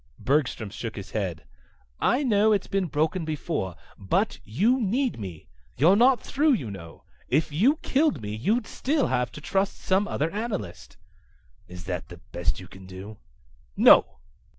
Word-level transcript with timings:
Bergstrom 0.17 0.71
shook 0.71 0.95
his 0.95 1.11
head. 1.11 1.43
"I 1.99 2.23
know 2.23 2.51
it's 2.53 2.65
been 2.65 2.87
broken 2.87 3.23
before. 3.23 3.75
But 3.99 4.39
you 4.43 4.81
need 4.81 5.19
me. 5.19 5.47
You're 5.77 5.95
not 5.95 6.19
through, 6.19 6.53
you 6.53 6.71
know. 6.71 7.03
If 7.27 7.51
you 7.51 7.75
killed 7.83 8.19
me 8.19 8.35
you'd 8.35 8.65
still 8.65 9.05
have 9.05 9.31
to 9.33 9.41
trust 9.41 9.77
some 9.77 10.07
other 10.07 10.31
analyst." 10.31 10.97
"Is 11.67 11.83
that 11.83 12.07
the 12.09 12.17
best 12.31 12.59
you 12.59 12.67
can 12.67 12.87
do?" 12.87 13.17
"No." 13.77 14.17